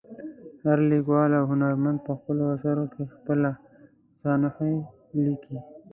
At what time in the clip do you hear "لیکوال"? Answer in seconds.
0.91-1.31